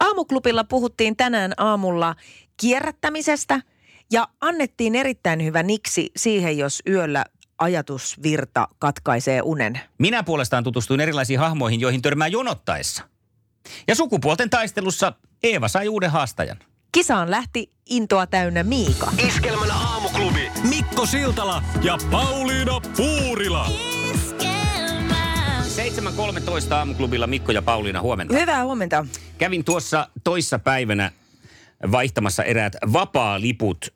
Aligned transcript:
Aamuklubilla 0.00 0.64
puhuttiin 0.64 1.16
tänään 1.16 1.52
aamulla 1.56 2.14
kierrättämisestä 2.56 3.60
ja 4.12 4.28
annettiin 4.40 4.94
erittäin 4.94 5.44
hyvä 5.44 5.62
niksi 5.62 6.10
siihen, 6.16 6.58
jos 6.58 6.82
yöllä 6.88 7.24
ajatusvirta 7.58 8.68
katkaisee 8.78 9.40
unen. 9.42 9.80
Minä 9.98 10.22
puolestaan 10.22 10.64
tutustuin 10.64 11.00
erilaisiin 11.00 11.38
hahmoihin, 11.38 11.80
joihin 11.80 12.02
törmää 12.02 12.28
jonottaessa. 12.28 13.08
Ja 13.88 13.94
sukupuolten 13.94 14.50
taistelussa 14.50 15.12
Eeva 15.42 15.68
sai 15.68 15.88
uuden 15.88 16.10
haastajan. 16.10 16.56
Kisaan 16.92 17.30
lähti 17.30 17.72
intoa 17.90 18.26
täynnä 18.26 18.62
Miika. 18.62 19.12
Iskelmän 19.26 19.70
aamuklubi 19.70 20.50
Mikko 20.68 21.06
Siltala 21.06 21.62
ja 21.82 21.98
Pauliina 22.10 22.80
Puurila. 22.96 23.70
7.13 25.80 26.74
aamuklubilla 26.74 27.26
Mikko 27.26 27.52
ja 27.52 27.62
Pauliina 27.62 28.00
huomenta. 28.00 28.38
Hyvää 28.38 28.64
huomenta. 28.64 29.06
Kävin 29.38 29.64
tuossa 29.64 30.08
toissa 30.24 30.58
päivänä 30.58 31.12
vaihtamassa 31.90 32.44
eräät 32.44 32.76
vapaa-liput 32.92 33.94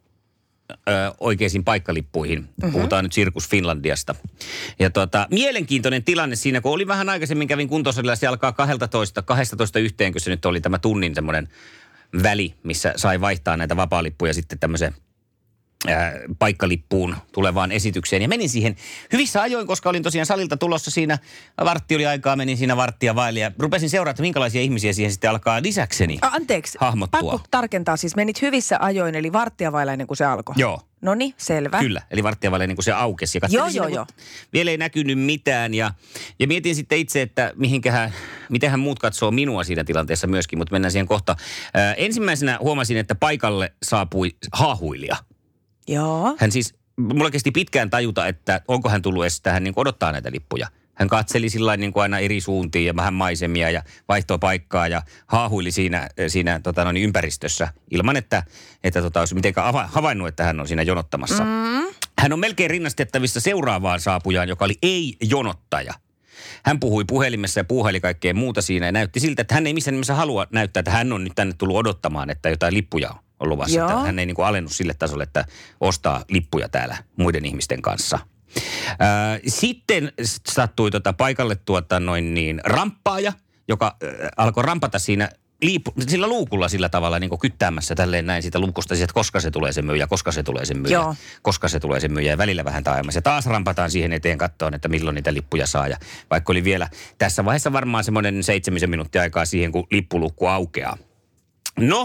ö, 0.71 0.93
oikeisiin 1.21 1.65
paikkalippuihin. 1.65 2.39
Mm-hmm. 2.39 2.73
Puhutaan 2.73 3.05
nyt 3.05 3.13
Sirkus 3.13 3.49
Finlandiasta. 3.49 4.15
Ja 4.79 4.91
tota, 4.91 5.27
mielenkiintoinen 5.31 6.05
tilanne 6.05 6.37
siinä, 6.37 6.61
kun 6.61 6.73
oli 6.73 6.87
vähän 6.87 7.09
aikaisemmin, 7.09 7.49
kävin 7.49 7.69
kuntosalilla, 7.69 8.17
se 8.17 8.27
alkaa 8.27 8.53
12, 8.53 9.23
12 9.23 9.79
yhteen, 9.79 10.13
kun 10.13 10.21
se 10.21 10.31
nyt 10.31 10.45
oli 10.45 10.61
tämä 10.61 10.79
tunnin 10.79 11.15
semmoinen 11.15 11.49
väli, 12.23 12.55
missä 12.63 12.93
sai 12.97 13.21
vaihtaa 13.21 13.57
näitä 13.57 13.77
vapaa-lippuja 13.77 14.35
sitten 14.35 14.59
tämmöiseen 14.59 14.95
paikkalippuun 16.39 17.17
tulevaan 17.33 17.73
esitykseen. 17.73 18.23
Ja 18.23 18.29
menin 18.29 18.49
siihen 18.49 18.77
hyvissä 19.13 19.43
ajoin, 19.43 19.67
koska 19.67 19.89
olin 19.91 20.03
tosiaan 20.03 20.27
salilta 20.27 20.57
tulossa 20.57 20.91
siinä. 20.91 21.19
Vartti 21.65 21.95
oli 21.95 22.07
aikaa, 22.07 22.37
menin 22.37 22.57
siinä 22.57 22.77
varttia 22.77 23.15
vaille 23.15 23.41
ja 23.41 23.53
rupesin 23.59 23.91
seuraamaan, 23.91 24.11
että 24.11 24.23
minkälaisia 24.23 24.61
ihmisiä 24.63 24.93
siihen 24.93 25.13
sitten 25.13 25.31
alkaa 25.31 25.63
lisäkseni 25.63 26.19
A, 26.23 26.27
anteeksi, 26.29 26.79
hahmottua. 26.81 27.21
pakko 27.21 27.41
tarkentaa 27.51 27.97
siis. 27.97 28.17
Menit 28.17 28.43
hyvissä 28.43 28.77
ajoin, 28.81 29.15
eli 29.15 29.33
varttia 29.33 29.73
vailla 29.73 29.93
ennen 29.93 30.07
kuin 30.07 30.17
se 30.17 30.25
alkoi. 30.25 30.55
Joo. 30.59 30.81
No 31.03 31.15
niin, 31.15 31.35
selvä. 31.37 31.79
Kyllä, 31.79 32.03
eli 32.11 32.23
varttia 32.23 32.51
vaille 32.51 32.67
niin 32.67 32.77
kuin 32.77 32.85
se 32.85 32.93
aukesi. 32.93 33.39
Ja 33.43 33.49
Joo, 33.51 33.69
joo, 33.69 33.89
mutta 33.89 34.15
Vielä 34.53 34.71
ei 34.71 34.77
näkynyt 34.77 35.19
mitään 35.19 35.75
ja, 35.75 35.91
ja 36.39 36.47
mietin 36.47 36.75
sitten 36.75 36.99
itse, 36.99 37.23
että 37.23 37.53
mihinkähän, 37.57 38.13
mitenhän 38.51 38.81
muut 38.81 38.99
katsoo 38.99 39.31
minua 39.31 39.65
siinä 39.65 39.85
tilanteessa 39.85 40.27
myöskin, 40.27 40.59
mutta 40.59 40.73
mennään 40.73 40.93
siihen 40.93 41.07
kohta. 41.07 41.37
Ää, 41.75 41.95
ensimmäisenä 41.95 42.59
huomasin, 42.61 42.97
että 42.97 43.15
paikalle 43.15 43.73
saapui 43.83 44.31
haahuilija. 44.53 45.17
Joo. 45.89 46.37
Hän 46.39 46.53
siis, 46.53 46.75
mulla 46.97 47.31
kesti 47.31 47.51
pitkään 47.51 47.91
tajuta, 47.91 48.27
että 48.27 48.61
onko 48.69 48.89
hän 48.89 49.03
tullut 49.03 49.25
edes 49.25 49.41
tähän 49.41 49.65
niin 49.65 49.75
odottaa 49.77 50.13
näitä 50.13 50.33
lippuja. 50.33 50.69
Hän 50.95 51.09
katseli 51.09 51.49
sillä 51.49 51.77
niin 51.77 51.93
kuin 51.93 52.03
aina 52.03 52.19
eri 52.19 52.41
suuntiin 52.41 52.87
ja 52.87 52.97
vähän 52.97 53.15
maisemia 53.15 53.71
ja 53.71 53.83
vaihtoi 54.09 54.39
paikkaa 54.39 54.89
ja 54.89 55.03
haahuili 55.27 55.73
siinä, 55.73 56.09
siinä 56.29 56.61
tota 56.61 56.85
noin, 56.85 56.97
ympäristössä 56.97 57.69
ilman, 57.91 58.17
että, 58.17 58.43
että 58.85 59.03
tota, 59.03 59.21
olisi 59.21 59.35
mitenkään 59.35 59.75
ava- 59.75 59.89
havainnut, 59.93 60.29
että 60.29 60.45
hän 60.45 60.61
on 60.61 60.69
siinä 60.69 60.83
jonottamassa. 60.83 61.45
Mm. 61.45 61.95
Hän 62.19 62.33
on 62.33 62.41
melkein 62.41 62.71
rinnastettavissa 62.71 63.41
seuraavaan 63.41 64.01
saapujaan, 64.01 64.49
joka 64.49 64.65
oli 64.65 64.79
ei-jonottaja. 64.83 65.95
Hän 66.65 66.81
puhui 66.81 67.05
puhelimessa 67.05 67.61
ja 67.61 67.65
puuhaili 67.65 68.01
kaikkea 68.01 68.35
muuta 68.35 68.63
siinä 68.63 68.87
ja 68.87 68.93
näytti 68.93 69.21
siltä, 69.21 69.43
että 69.43 69.55
hän 69.55 69.67
ei 69.67 69.75
missään 69.75 69.95
nimessä 69.95 70.15
halua 70.15 70.47
näyttää, 70.53 70.81
että 70.81 70.91
hän 70.91 71.13
on 71.13 71.25
nyt 71.25 71.33
tänne 71.35 71.55
tullut 71.59 71.77
odottamaan, 71.77 72.31
että 72.31 72.51
jotain 72.51 72.75
lippuja 72.75 73.11
on 73.11 73.19
luvassa. 73.49 73.79
Joo. 73.79 73.89
Että 73.89 74.01
hän 74.01 74.19
ei 74.19 74.27
niin 74.27 74.35
kuin 74.35 74.47
alennu 74.47 74.71
sille 74.71 74.95
tasolle, 74.95 75.23
että 75.23 75.45
ostaa 75.81 76.25
lippuja 76.29 76.69
täällä 76.69 76.97
muiden 77.17 77.45
ihmisten 77.45 77.83
kanssa. 77.83 78.19
Ää, 78.99 79.39
sitten 79.47 80.13
sattui 80.49 80.91
tota 80.91 81.13
paikalle 81.13 81.55
tuota 81.55 82.01
noin 82.01 82.35
niin 82.35 82.61
ramppaaja, 82.65 83.33
joka 83.69 83.97
alkoi 84.37 84.65
rampata 84.65 84.99
siinä 84.99 85.29
liipu, 85.63 85.93
sillä 86.09 86.27
luukulla 86.27 86.69
sillä 86.69 86.89
tavalla 86.89 87.19
niin 87.19 87.39
kyttäämässä 87.41 87.95
tälleen 87.95 88.27
näin 88.27 88.43
siitä 88.43 88.59
luukusta, 88.59 88.95
että 88.95 89.15
koska 89.15 89.41
se 89.41 89.51
tulee 89.51 89.73
se 89.73 89.83
myyjä, 89.83 90.07
koska 90.07 90.33
se 90.33 90.43
tulee 90.43 90.65
se 90.65 90.75
myyjä, 90.75 90.99
Joo. 90.99 91.15
koska 91.43 91.69
se 91.69 91.81
tulee 91.81 92.01
se 92.01 92.09
myyjä 92.09 92.33
ja 92.33 92.39
välillä 92.39 92.65
vähän 92.65 92.85
taajamassa. 92.85 93.19
Ja 93.19 93.23
taas 93.23 93.47
rampataan 93.47 93.91
siihen 93.91 94.13
eteen 94.13 94.39
kattoon, 94.39 94.75
että 94.75 94.89
milloin 94.89 95.15
niitä 95.15 95.35
lippuja 95.35 95.67
saa. 95.67 95.89
Ja 95.89 95.97
vaikka 96.31 96.53
oli 96.53 96.65
vielä 96.65 96.89
tässä 97.19 97.45
vaiheessa 97.45 97.73
varmaan 97.73 98.05
semmoinen 98.05 98.43
seitsemisen 98.43 98.91
minuuttia 98.91 99.23
aikaa 99.23 99.45
siihen, 99.45 99.73
kun 99.73 99.87
lippulukku 99.91 100.47
aukeaa. 100.47 100.97
No, 101.79 102.03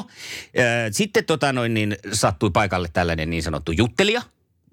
äh, 0.60 0.64
sitten 0.92 1.26
tota 1.26 1.54
noin, 1.54 1.74
niin 1.74 1.98
sattui 2.14 2.50
paikalle 2.52 2.90
tällainen 2.94 3.30
niin 3.30 3.44
sanottu 3.44 3.72
juttelija, 3.72 4.22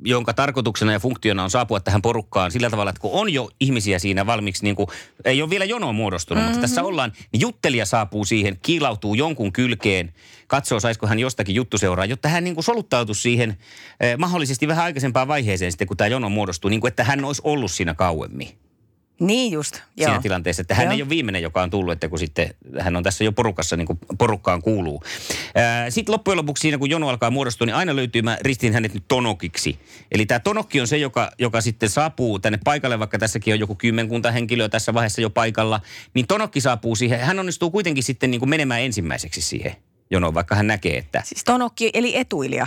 jonka 0.05 0.35
tarkoituksena 0.35 0.93
ja 0.93 1.01
funktiona 1.01 1.45
on 1.45 1.51
saapua 1.51 1.81
tähän 1.81 2.03
porukkaan 2.03 2.51
sillä 2.51 2.71
tavalla, 2.71 2.91
että 2.91 3.01
kun 3.01 3.11
on 3.13 3.33
jo 3.33 3.49
ihmisiä 3.61 3.99
siinä 3.99 4.27
valmiiksi, 4.27 4.65
niin 4.65 4.77
kuin, 4.77 4.87
ei 5.25 5.43
ole 5.43 5.51
vielä 5.51 5.65
jonoa 5.65 5.93
muodostunut, 5.93 6.43
mm-hmm. 6.43 6.53
mutta 6.53 6.69
tässä 6.69 6.83
ollaan, 6.83 7.13
niin 7.33 7.41
juttelija 7.41 7.87
saapuu 7.87 8.25
siihen, 8.25 8.59
kiilautuu 8.63 9.15
jonkun 9.15 9.53
kylkeen, 9.53 10.13
katsoo 10.47 10.81
saisiko 10.81 11.07
hän 11.07 11.19
jostakin 11.19 11.55
juttuseuraa, 11.55 12.05
jotta 12.05 12.29
hän 12.29 12.45
niin 12.45 12.55
kuin 12.55 12.65
soluttautuisi 12.65 13.23
siihen 13.23 13.57
eh, 14.01 14.19
mahdollisesti 14.19 14.69
vähän 14.69 14.85
aikaisempaan 14.85 15.29
vaiheeseen 15.29 15.73
sitten, 15.73 15.89
kun 15.89 15.97
tämä 15.97 16.09
jono 16.09 16.29
muodostuu, 16.29 16.69
niin 16.69 16.81
kuin 16.81 16.89
että 16.89 17.05
hän 17.05 17.25
olisi 17.25 17.43
ollut 17.45 17.71
siinä 17.71 17.95
kauemmin 17.95 18.66
Niin 19.21 19.53
just, 19.53 19.75
joo. 19.97 20.09
siinä 20.09 20.23
tilanteessa, 20.23 20.61
että 20.61 20.75
hän 20.75 20.85
Joo. 20.85 20.93
ei 20.93 21.03
ole 21.03 21.09
viimeinen, 21.09 21.43
joka 21.43 21.63
on 21.63 21.71
tullut, 21.71 21.93
että 21.93 22.09
kun 22.09 22.19
sitten 22.19 22.55
hän 22.81 22.97
on 22.97 23.03
tässä 23.03 23.25
jo 23.25 23.33
porukassa, 23.33 23.77
niin 23.77 23.87
kuin 23.87 23.99
porukkaan 24.19 24.63
kuuluu. 24.63 25.03
Sitten 25.89 26.13
loppujen 26.13 26.37
lopuksi 26.39 26.61
siinä, 26.61 26.79
kun 26.79 26.91
jono 26.91 27.09
alkaa 27.09 27.31
muodostua, 27.31 27.67
niin 27.67 27.75
aina 27.75 27.97
löytyy, 27.97 28.23
mä 28.23 28.39
ristin 28.41 28.73
hänet 28.73 28.95
nyt 28.95 29.05
tonokiksi. 29.09 29.79
Eli 30.13 30.27
tämä 30.27 30.39
tonokki 30.41 30.81
on 30.81 30.87
se, 30.87 30.97
joka, 30.97 31.31
joka 31.39 31.61
sitten 31.61 31.89
saapuu 31.89 32.39
tänne 32.39 32.59
paikalle, 32.65 32.99
vaikka 32.99 33.19
tässäkin 33.19 33.55
on 33.55 33.61
joku 33.61 33.75
kymmenkunta 33.75 34.31
henkilöä 34.31 34.69
tässä 34.69 34.95
vaiheessa 34.95 35.21
jo 35.21 35.31
paikalla, 35.31 35.81
niin 36.15 36.27
tonokki 36.27 36.61
saapuu 36.61 36.97
siihen. 36.97 37.21
Hän 37.21 37.39
onnistuu 37.39 37.71
kuitenkin 37.71 38.05
sitten 38.05 38.31
niin 38.31 38.39
kuin 38.39 38.51
menemään 38.51 38.81
ensimmäiseksi 38.81 39.41
siihen 39.41 39.77
jonoon, 40.11 40.35
vaikka 40.35 40.55
hän 40.55 40.67
näkee, 40.67 40.97
että 40.99 41.23
Siis 41.25 41.45
tonokki, 41.45 41.91
eli 41.95 42.17
etuilija. 42.17 42.67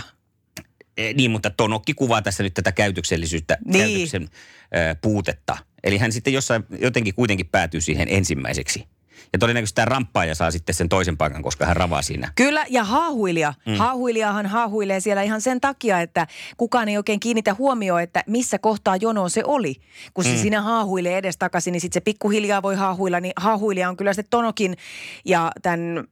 Eh, 0.96 1.14
Niin, 1.14 1.30
mutta 1.30 1.50
Tonokki 1.50 1.94
kuvaa 1.94 2.22
tässä 2.22 2.42
nyt 2.42 2.54
tätä 2.54 2.72
käytöksellisyyttä, 2.72 3.58
Niin. 3.64 3.90
käytöksen 3.90 4.22
ö, 4.22 4.96
puutetta. 5.02 5.56
Eli 5.84 5.98
hän 5.98 6.12
sitten 6.12 6.32
jossain 6.32 6.64
jotenkin 6.78 7.14
kuitenkin 7.14 7.46
päätyy 7.46 7.80
siihen 7.80 8.08
ensimmäiseksi. 8.10 8.84
Ja 9.32 9.38
todennäköisesti 9.38 9.74
tämä 9.74 9.84
ramppaaja 9.84 10.34
saa 10.34 10.50
sitten 10.50 10.74
sen 10.74 10.88
toisen 10.88 11.16
paikan, 11.16 11.42
koska 11.42 11.66
hän 11.66 11.76
ravaa 11.76 12.02
siinä. 12.02 12.32
Kyllä, 12.34 12.66
ja 12.68 12.84
haahuilija. 12.84 13.54
Mm. 13.66 13.76
Haahuilijahan 13.76 14.46
haahuilee 14.46 15.00
siellä 15.00 15.22
ihan 15.22 15.40
sen 15.40 15.60
takia, 15.60 16.00
että 16.00 16.26
kukaan 16.56 16.88
ei 16.88 16.96
oikein 16.96 17.20
kiinnitä 17.20 17.54
huomioon, 17.54 18.02
että 18.02 18.24
missä 18.26 18.58
kohtaa 18.58 18.96
jonoa 18.96 19.28
se 19.28 19.42
oli. 19.44 19.74
Kun 20.14 20.24
se 20.24 20.32
mm. 20.32 20.38
siinä 20.38 20.62
haahuilee 20.62 21.18
edestakaisin, 21.18 21.72
niin 21.72 21.80
sitten 21.80 22.00
se 22.00 22.04
pikkuhiljaa 22.04 22.62
voi 22.62 22.74
haahuilla. 22.76 23.20
Niin 23.20 23.32
haahuilija 23.36 23.88
on 23.88 23.96
kyllä 23.96 24.12
sitten 24.12 24.30
Tonokin 24.30 24.76
ja 25.24 25.52
tämän, 25.62 26.04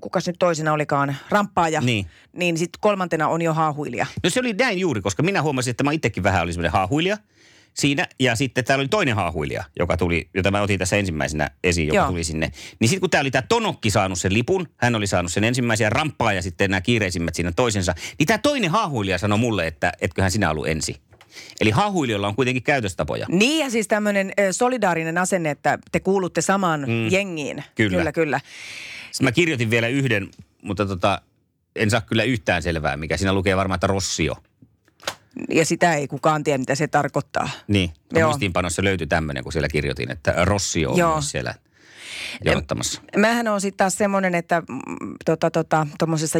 kuka 0.00 0.20
nyt 0.26 0.36
toisena 0.38 0.72
olikaan, 0.72 1.16
ramppaaja. 1.30 1.80
Niin. 1.80 2.06
Niin 2.32 2.58
sitten 2.58 2.78
kolmantena 2.80 3.28
on 3.28 3.42
jo 3.42 3.54
haahuilija. 3.54 4.06
No 4.24 4.30
se 4.30 4.40
oli 4.40 4.52
näin 4.52 4.80
juuri, 4.80 5.00
koska 5.00 5.22
minä 5.22 5.42
huomasin, 5.42 5.70
että 5.70 5.84
mä 5.84 5.92
itsekin 5.92 6.22
vähän 6.22 6.42
olin 6.42 6.54
semmoinen 6.54 6.72
haahuilija 6.72 7.16
siinä. 7.74 8.06
Ja 8.20 8.36
sitten 8.36 8.64
täällä 8.64 8.82
oli 8.82 8.88
toinen 8.88 9.14
haahuilija, 9.14 9.64
joka 9.78 9.96
tuli, 9.96 10.28
jota 10.34 10.50
mä 10.50 10.62
otin 10.62 10.78
tässä 10.78 10.96
ensimmäisenä 10.96 11.50
esiin, 11.64 11.88
joka 11.88 11.96
Joo. 11.96 12.08
tuli 12.08 12.24
sinne. 12.24 12.52
Niin 12.80 12.88
sitten 12.88 13.00
kun 13.00 13.10
tää 13.10 13.20
oli 13.20 13.30
tämä 13.30 13.42
Tonokki 13.42 13.90
saanut 13.90 14.18
sen 14.18 14.34
lipun, 14.34 14.68
hän 14.76 14.94
oli 14.94 15.06
saanut 15.06 15.32
sen 15.32 15.44
ensimmäisen 15.44 15.84
ja 15.84 15.90
ramppaa 15.90 16.32
ja 16.32 16.42
sitten 16.42 16.70
nämä 16.70 16.80
kiireisimmät 16.80 17.34
siinä 17.34 17.52
toisensa. 17.52 17.94
Niin 18.18 18.26
tämä 18.26 18.38
toinen 18.38 18.70
haahuilija 18.70 19.18
sanoi 19.18 19.38
mulle, 19.38 19.66
että 19.66 19.92
etköhän 20.00 20.30
sinä 20.30 20.50
ollut 20.50 20.68
ensi. 20.68 20.96
Eli 21.60 21.70
haahuilijoilla 21.70 22.28
on 22.28 22.34
kuitenkin 22.34 22.62
käytöstapoja. 22.62 23.26
Niin 23.28 23.64
ja 23.64 23.70
siis 23.70 23.88
tämmöinen 23.88 24.32
solidaarinen 24.50 25.18
asenne, 25.18 25.50
että 25.50 25.78
te 25.92 26.00
kuulutte 26.00 26.40
samaan 26.40 26.80
mm. 26.80 27.10
jengiin. 27.10 27.64
Kyllä. 27.74 27.96
Kyllä, 27.96 28.12
kyllä. 28.12 28.40
Sitten 29.10 29.24
mä 29.24 29.32
kirjoitin 29.32 29.70
vielä 29.70 29.88
yhden, 29.88 30.28
mutta 30.62 30.86
tota, 30.86 31.22
en 31.76 31.90
saa 31.90 32.00
kyllä 32.00 32.22
yhtään 32.22 32.62
selvää, 32.62 32.96
mikä 32.96 33.16
siinä 33.16 33.32
lukee 33.32 33.56
varmaan, 33.56 33.76
että 33.76 33.86
Rossio. 33.86 34.36
Ja 35.48 35.64
sitä 35.64 35.94
ei 35.94 36.08
kukaan 36.08 36.44
tiedä, 36.44 36.58
mitä 36.58 36.74
se 36.74 36.88
tarkoittaa. 36.88 37.48
Niin, 37.68 37.92
Joo. 38.14 38.28
muistiinpanossa 38.28 38.84
löytyi 38.84 39.06
tämmöinen, 39.06 39.42
kun 39.42 39.52
siellä 39.52 39.68
kirjoitin, 39.68 40.10
että 40.10 40.34
Rossio 40.44 40.90
on 40.90 40.98
Joo. 40.98 41.12
myös 41.12 41.30
siellä. 41.30 41.54
Jonottamassa? 42.44 43.02
Mähän 43.16 43.48
on 43.48 43.60
sitten 43.60 43.78
taas 43.78 43.98
semmoinen, 43.98 44.34
että 44.34 44.62
mm, 44.68 44.76
tota, 45.24 45.50
tota, 45.50 45.86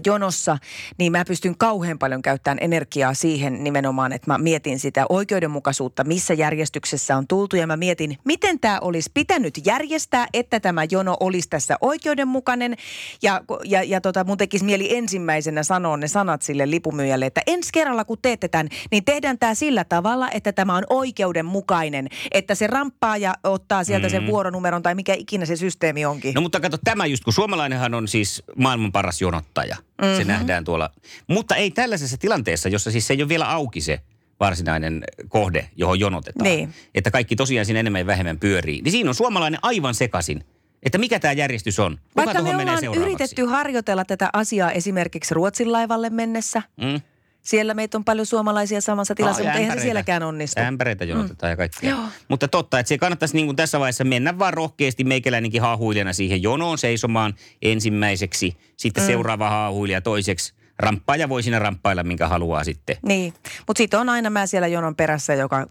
jonossa, 0.07 0.59
niin 0.99 1.13
mä 1.13 1.25
pystyn 1.25 1.59
kauhean 1.59 1.99
paljon 1.99 2.23
käyttämään 2.23 2.59
energiaa 2.61 3.15
siihen 3.15 3.65
nimenomaan, 3.65 4.13
että 4.13 4.31
mä 4.31 4.39
mietin 4.39 4.79
sitä 4.79 5.07
oikeudenmukaisuutta, 5.09 6.05
missä 6.05 6.35
järjestyksessä 6.35 7.17
on 7.17 7.27
tultu 7.27 7.57
ja 7.57 7.67
mä 7.67 7.77
mietin, 7.77 8.19
miten 8.25 8.61
tämä 8.61 8.79
olisi 8.81 9.11
pitänyt 9.15 9.55
järjestää, 9.67 10.27
että 10.33 10.61
tämä 10.61 10.85
jono 10.91 11.17
olisi 11.21 11.49
tässä 11.49 11.77
oikeudenmukainen 11.81 12.77
ja, 13.23 13.41
ja, 13.65 13.83
ja 13.83 14.01
tota, 14.01 14.25
mun 14.25 14.39
tekisi 14.39 14.65
mieli 14.65 14.97
ensimmäisenä 14.97 15.63
sanoa 15.63 15.97
ne 15.97 16.09
sanat 16.09 16.43
sille 16.43 16.71
lipumyyjälle, 16.71 17.27
että 17.27 17.41
ensi 17.47 17.71
kerralla 17.73 18.05
kun 18.05 18.19
teette 18.23 18.49
tämän, 18.49 18.69
niin 18.91 19.05
tehdään 19.05 19.39
tämä 19.39 19.55
sillä 19.55 19.85
tavalla, 19.85 20.31
että 20.31 20.53
tämä 20.53 20.77
on 20.77 20.85
oikeudenmukainen, 20.91 22.09
että 22.31 22.55
se 22.55 22.67
ramppaa 22.67 23.17
ja 23.17 23.35
ottaa 23.45 23.85
sieltä 23.85 24.07
mm. 24.07 24.11
sen 24.11 24.27
vuoronumeron 24.27 24.83
tai 24.83 24.95
mikä 24.95 25.15
ikinä 25.15 25.47
se 25.47 25.57
systeemi 25.57 25.72
onkin. 26.09 26.35
No 26.35 26.41
mutta 26.41 26.61
kato 26.61 26.79
tämä 26.85 27.07
just, 27.07 27.25
kun 27.25 27.33
suomalainenhan 27.33 27.95
on 27.95 28.09
siis 28.09 28.43
maailman 28.57 28.93
paras 28.93 29.21
jonottaja. 29.21 29.77
Mm-hmm. 29.77 30.17
Se 30.17 30.25
nähdään 30.25 30.65
tuolla. 30.65 30.91
Mutta 31.27 31.57
ei 31.57 31.71
tällaisessa 31.71 32.17
tilanteessa, 32.17 32.69
jossa 32.69 32.91
siis 32.91 33.07
se 33.07 33.15
ei 33.15 33.23
ole 33.23 33.29
vielä 33.29 33.51
auki 33.51 33.81
se 33.81 34.01
varsinainen 34.41 35.05
kohde, 35.29 35.71
johon 35.77 36.01
jonotetaan. 36.01 36.45
Niin. 36.45 36.75
Että 36.95 37.11
kaikki 37.11 37.37
tosiaan 37.37 37.67
siinä 37.67 37.81
enemmän 37.81 38.01
ja 38.01 38.07
vähemmän 38.07 38.39
pyörii. 38.39 38.83
Niin 38.83 38.93
siinä 38.93 39.11
on 39.11 39.15
suomalainen 39.15 39.61
aivan 39.63 39.95
sekasin 39.95 40.45
että 40.83 40.99
mikä 40.99 41.21
tämä 41.21 41.33
järjestys 41.33 41.79
on. 41.79 41.93
Kuka 41.93 42.27
Vaikka 42.27 42.43
me 42.43 42.57
ollaan 42.57 42.85
yritetty 42.97 43.45
harjoitella 43.45 44.05
tätä 44.05 44.31
asiaa 44.33 44.73
esimerkiksi 44.73 45.35
Ruotsin 45.35 45.73
laivalle 45.73 46.11
mennessä. 46.11 46.63
Mm. 46.77 47.01
Siellä 47.43 47.75
meitä 47.75 47.99
on 47.99 48.05
paljon 48.05 48.27
suomalaisia 48.27 48.81
samassa 48.81 49.15
tilassa, 49.15 49.43
no, 49.43 49.49
mutta 49.49 49.59
eihän 49.59 49.79
se 49.79 49.83
sielläkään 49.83 50.23
onnistu. 50.23 50.61
Ämpäreitä 50.61 51.05
jonotetaan 51.05 51.49
mm. 51.49 51.53
ja 51.53 51.57
kaikkea. 51.57 51.91
Joo. 51.91 52.03
Mutta 52.29 52.49
totta, 52.49 52.79
että 52.79 52.89
se 52.89 52.99
kannattaisi 52.99 53.37
niin 53.37 53.47
kuin 53.47 53.57
tässä 53.57 53.81
vaiheessa 53.81 54.05
mennä 54.05 54.39
vaan 54.39 54.55
rohkeasti 54.55 55.05
meikäläinenkin 55.05 55.63
haahuilijana 55.63 56.13
siihen 56.13 56.43
jonoon 56.43 56.79
seisomaan 56.79 57.35
ensimmäiseksi. 57.63 58.57
Sitten 58.77 59.03
mm. 59.03 59.07
seuraava 59.07 59.51
haahuilija 59.51 60.01
toiseksi 60.01 60.55
ramppaaja 60.79 61.29
voi 61.29 61.43
siinä 61.43 61.59
ramppailla, 61.59 62.03
minkä 62.03 62.29
haluaa 62.29 62.65
sitten. 62.65 62.97
Niin, 63.03 63.35
mutta 63.67 63.79
sitten 63.79 64.01
on 64.01 64.09
aina 64.09 64.31
mä 64.31 64.47
siellä 64.47 64.69
jonon 64.69 64.97
perässä, 64.97 65.35
joka 65.35 65.67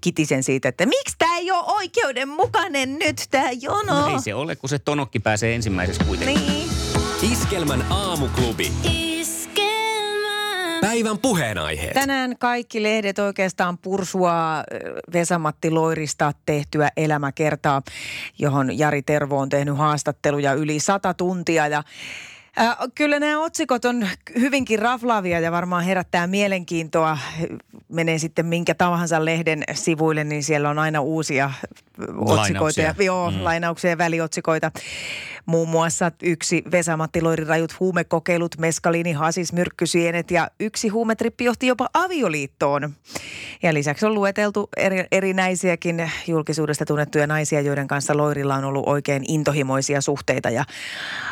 kitisen 0.00 0.42
siitä, 0.42 0.68
että 0.68 0.86
miksi 0.86 1.14
tämä 1.18 1.36
ei 1.36 1.50
ole 1.50 1.64
oikeudenmukainen 1.66 2.98
nyt 2.98 3.26
tämä 3.30 3.50
jono. 3.50 4.00
No 4.00 4.08
ei 4.08 4.20
se 4.20 4.34
ole, 4.34 4.56
kun 4.56 4.68
se 4.68 4.78
tonokki 4.78 5.18
pääsee 5.18 5.54
ensimmäiseksi 5.54 6.04
kuitenkin. 6.04 6.46
Niin. 6.46 6.70
Iskelmän 7.32 7.84
aamuklubi. 7.90 8.72
Päivän 10.80 11.18
puheenaiheet. 11.18 11.92
Tänään 11.92 12.38
kaikki 12.38 12.82
lehdet 12.82 13.18
oikeastaan 13.18 13.78
pursua 13.78 14.64
Vesamatti 15.12 15.70
Loirista 15.70 16.32
tehtyä 16.46 16.90
elämäkertaa, 16.96 17.82
johon 18.38 18.78
Jari 18.78 19.02
Tervo 19.02 19.38
on 19.38 19.48
tehnyt 19.48 19.76
haastatteluja 19.76 20.52
yli 20.52 20.80
sata 20.80 21.14
tuntia. 21.14 21.66
Ja 21.66 21.82
Äh, 22.58 22.76
kyllä 22.94 23.20
nämä 23.20 23.38
otsikot 23.38 23.84
on 23.84 24.08
hyvinkin 24.40 24.78
raflaavia 24.78 25.40
ja 25.40 25.52
varmaan 25.52 25.84
herättää 25.84 26.26
mielenkiintoa. 26.26 27.18
Menee 27.88 28.18
sitten 28.18 28.46
minkä 28.46 28.74
tahansa 28.74 29.24
lehden 29.24 29.64
sivuille, 29.74 30.24
niin 30.24 30.42
siellä 30.42 30.70
on 30.70 30.78
aina 30.78 31.00
uusia 31.00 31.50
otsikoita. 31.98 32.36
Lainauksia. 32.36 32.84
Ja, 32.84 33.04
joo, 33.04 33.30
mm. 33.30 33.44
lainauksia 33.44 33.90
ja 33.90 33.98
väliotsikoita. 33.98 34.70
Muun 35.46 35.68
muassa 35.68 36.12
yksi 36.22 36.62
Vesamatti 36.70 37.22
Loirin 37.22 37.46
rajut 37.46 37.80
huumekokeilut, 37.80 38.58
meskaliini, 38.58 39.12
hasis, 39.12 39.52
myrkkysienet 39.52 40.30
ja 40.30 40.50
yksi 40.60 40.88
huumetrippi 40.88 41.44
johti 41.44 41.66
jopa 41.66 41.88
avioliittoon. 41.94 42.94
Ja 43.62 43.74
lisäksi 43.74 44.06
on 44.06 44.14
lueteltu 44.14 44.68
eri, 44.76 45.04
erinäisiäkin 45.12 46.10
julkisuudesta 46.26 46.84
tunnettuja 46.84 47.26
naisia, 47.26 47.60
joiden 47.60 47.88
kanssa 47.88 48.16
Loirilla 48.16 48.54
on 48.54 48.64
ollut 48.64 48.88
oikein 48.88 49.24
intohimoisia 49.28 50.00
suhteita. 50.00 50.50
Ja, 50.50 50.64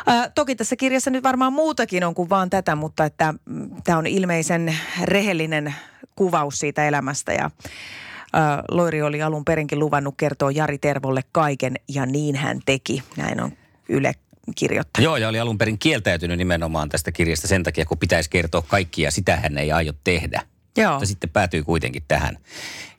ää, 0.07 0.31
toki 0.31 0.57
tässä 0.57 0.77
kirjassa 0.77 1.08
nyt 1.11 1.23
varmaan 1.23 1.53
muutakin 1.53 2.05
on 2.05 2.15
kuin 2.15 2.31
vaan 2.31 2.51
tätä, 2.51 2.77
mutta 2.77 3.05
että 3.05 3.35
mm, 3.45 3.71
tämä 3.85 3.99
on 3.99 4.07
ilmeisen 4.07 4.77
rehellinen 5.03 5.75
kuvaus 6.17 6.59
siitä 6.59 6.89
elämästä 6.89 7.33
ja 7.33 7.51
Loiri 8.71 9.03
oli 9.03 9.23
alun 9.23 9.45
perinkin 9.45 9.79
luvannut 9.79 10.15
kertoa 10.17 10.51
Jari 10.51 10.79
Tervolle 10.79 11.23
kaiken 11.33 11.75
ja 11.89 12.07
niin 12.07 12.37
hän 12.37 12.61
teki. 12.67 13.03
Näin 13.17 13.43
on 13.43 13.53
Yle 13.89 14.13
kirjoittanut. 14.55 15.05
Joo, 15.05 15.17
ja 15.17 15.29
oli 15.29 15.41
alun 15.41 15.59
perin 15.59 15.79
kieltäytynyt 15.79 16.39
nimenomaan 16.39 16.89
tästä 16.89 17.13
kirjasta 17.13 17.49
sen 17.49 17.63
takia, 17.63 17.85
kun 17.85 17.99
pitäisi 17.99 18.31
kertoa 18.31 18.63
kaikkia, 18.63 19.11
sitä 19.11 19.37
hän 19.37 19.59
ei 19.59 19.73
aio 19.73 19.93
tehdä. 20.05 20.43
Joo. 20.79 20.93
Mutta 20.93 21.07
sitten 21.07 21.31
päätyy 21.31 21.63
kuitenkin 21.63 22.03
tähän. 22.09 22.39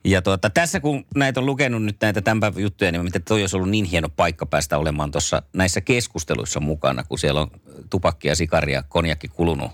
Ja 0.03 0.21
tuota, 0.21 0.49
tässä 0.49 0.79
kun 0.79 1.05
näitä 1.15 1.39
on 1.39 1.45
lukenut 1.45 1.83
nyt 1.83 1.97
näitä 2.01 2.21
tämän 2.21 2.39
päivän 2.39 2.61
juttuja, 2.61 2.91
niin 2.91 3.03
miten 3.03 3.23
toi 3.23 3.41
olisi 3.41 3.55
ollut 3.55 3.69
niin 3.69 3.85
hieno 3.85 4.09
paikka 4.09 4.45
päästä 4.45 4.77
olemaan 4.77 5.11
tuossa 5.11 5.41
näissä 5.53 5.81
keskusteluissa 5.81 6.59
mukana, 6.59 7.03
kun 7.03 7.19
siellä 7.19 7.41
on 7.41 7.51
tupakkia, 7.89 8.35
sikaria, 8.35 8.83
konjakki 8.89 9.27
kulunut 9.27 9.71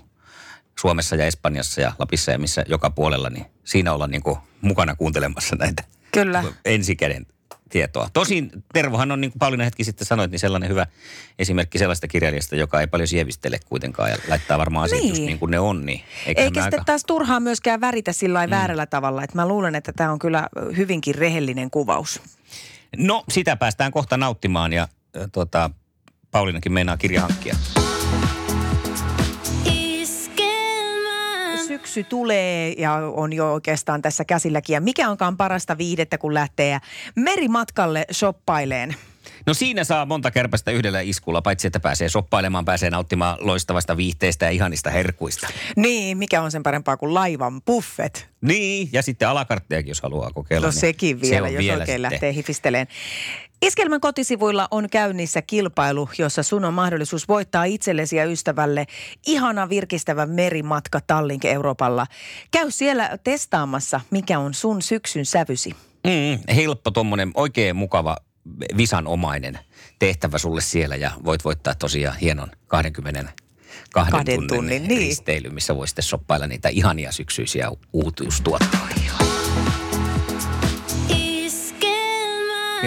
Suomessa 0.80 1.16
ja 1.16 1.26
Espanjassa 1.26 1.80
ja 1.80 1.92
Lapissa 1.98 2.32
ja 2.32 2.38
missä 2.38 2.64
joka 2.68 2.90
puolella, 2.90 3.30
niin 3.30 3.46
siinä 3.64 3.92
olla 3.92 4.06
niin 4.06 4.22
kuin 4.22 4.38
mukana 4.60 4.96
kuuntelemassa 4.96 5.56
näitä 5.56 5.84
Kyllä. 6.12 6.44
ensikäden 6.64 7.26
tietoa. 7.70 8.08
Tosin 8.12 8.50
Tervohan 8.72 9.12
on, 9.12 9.20
niin 9.20 9.30
kuin 9.30 9.38
Pauliina 9.38 9.64
hetki 9.64 9.84
sitten 9.84 10.06
sanoit, 10.06 10.30
niin 10.30 10.38
sellainen 10.38 10.68
hyvä 10.68 10.86
esimerkki 11.38 11.78
sellaista 11.78 12.08
kirjailijasta, 12.08 12.56
joka 12.56 12.80
ei 12.80 12.86
paljon 12.86 13.08
sievistele 13.08 13.58
kuitenkaan 13.66 14.10
ja 14.10 14.16
laittaa 14.28 14.58
varmaan 14.58 14.84
asiat 14.84 15.02
niin. 15.02 15.08
just 15.08 15.22
niin 15.22 15.38
kuin 15.38 15.50
ne 15.50 15.58
on. 15.58 15.86
Niin 15.86 16.02
Eikä 16.26 16.42
sitten 16.42 16.62
aika... 16.62 16.84
taas 16.84 17.04
turhaan 17.04 17.42
myöskään 17.42 17.80
väritä 17.80 18.12
sillä 18.12 18.46
mm. 18.46 18.50
väärällä 18.50 18.86
tavalla. 18.86 19.22
Että 19.22 19.36
mä 19.36 19.48
luulen, 19.48 19.74
että 19.74 19.92
tämä 19.92 20.12
on 20.12 20.18
kyllä 20.18 20.48
hyvinkin 20.76 21.14
rehellinen 21.14 21.70
kuvaus. 21.70 22.22
No, 22.96 23.24
sitä 23.32 23.56
päästään 23.56 23.92
kohta 23.92 24.16
nauttimaan 24.16 24.72
ja 24.72 24.82
äh, 24.82 25.28
tuota, 25.32 25.70
Pauliinakin 26.30 26.72
meinaa 26.72 26.96
kirja 26.96 27.20
hankkia. 27.20 27.56
Syksy 31.86 32.04
tulee 32.04 32.74
ja 32.78 32.94
on 32.94 33.32
jo 33.32 33.52
oikeastaan 33.52 34.02
tässä 34.02 34.24
käsilläkin. 34.24 34.74
Ja 34.74 34.80
mikä 34.80 35.10
onkaan 35.10 35.36
parasta 35.36 35.78
viihdettä, 35.78 36.18
kun 36.18 36.34
lähtee 36.34 36.78
merimatkalle 37.16 38.04
shoppaileen? 38.12 38.96
No 39.46 39.54
siinä 39.54 39.84
saa 39.84 40.06
monta 40.06 40.30
kärpästä 40.30 40.70
yhdellä 40.70 41.00
iskulla, 41.00 41.42
paitsi 41.42 41.66
että 41.66 41.80
pääsee 41.80 42.08
soppailemaan, 42.08 42.64
pääsee 42.64 42.90
nauttimaan 42.90 43.38
loistavasta 43.40 43.96
viihteestä 43.96 44.44
ja 44.44 44.50
ihanista 44.50 44.90
herkuista. 44.90 45.48
Niin, 45.76 46.18
mikä 46.18 46.42
on 46.42 46.50
sen 46.50 46.62
parempaa 46.62 46.96
kuin 46.96 47.14
laivan 47.14 47.62
buffet? 47.62 48.28
Niin, 48.40 48.88
ja 48.92 49.02
sitten 49.02 49.28
alakarttejakin, 49.28 49.90
jos 49.90 50.02
haluaa 50.02 50.30
kokeilla. 50.30 50.66
No 50.66 50.70
niin 50.70 50.80
sekin 50.80 51.20
vielä, 51.20 51.48
se 51.48 51.54
jos 51.54 51.58
vielä 51.58 51.80
oikein 51.80 51.86
sitten. 51.86 52.02
lähtee 52.02 52.34
hifisteleen. 52.34 52.86
Iskelmän 53.62 54.00
kotisivuilla 54.00 54.68
on 54.70 54.90
käynnissä 54.90 55.42
kilpailu, 55.42 56.08
jossa 56.18 56.42
sun 56.42 56.64
on 56.64 56.74
mahdollisuus 56.74 57.28
voittaa 57.28 57.64
itsellesi 57.64 58.16
ja 58.16 58.24
ystävälle 58.24 58.86
ihana 59.26 59.68
virkistävä 59.68 60.26
merimatka 60.26 61.00
Tallinke 61.06 61.52
Euroopalla. 61.52 62.06
Käy 62.50 62.70
siellä 62.70 63.18
testaamassa, 63.24 64.00
mikä 64.10 64.38
on 64.38 64.54
sun 64.54 64.82
syksyn 64.82 65.26
sävysi. 65.26 65.70
Mm, 66.04 66.54
helppo 66.54 66.90
tuommoinen 66.90 67.30
oikein 67.34 67.76
mukava 67.76 68.16
visanomainen 68.76 69.58
tehtävä 69.98 70.38
sulle 70.38 70.60
siellä 70.60 70.96
ja 70.96 71.10
voit 71.24 71.44
voittaa 71.44 71.74
tosiaan 71.74 72.16
hienon 72.16 72.50
20 72.66 73.32
kahden, 73.92 74.12
kahden 74.12 74.34
tunnin, 74.34 74.48
tunnin 74.48 74.88
niin. 74.88 74.98
risteily, 75.00 75.50
missä 75.50 75.76
voi 75.76 75.88
sitten 75.88 76.02
soppailla 76.02 76.46
niitä 76.46 76.68
ihania 76.68 77.12
syksyisiä 77.12 77.70
uutuustuotteita. 77.92 79.05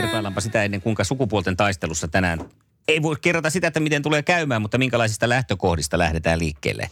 Kertaillaanpa 0.02 0.42
sitä 0.42 0.64
ennen 0.64 0.82
kuinka 0.82 1.04
sukupuolten 1.04 1.58
taistelussa 1.58 2.08
tänään 2.08 2.40
ei 2.88 3.02
voi 3.02 3.16
kerrota 3.22 3.50
sitä, 3.50 3.68
että 3.68 3.80
miten 3.80 4.02
tulee 4.02 4.24
käymään, 4.24 4.62
mutta 4.62 4.78
minkälaisista 4.78 5.30
lähtökohdista 5.30 5.98
lähdetään 5.98 6.40
liikkeelle? 6.40 6.90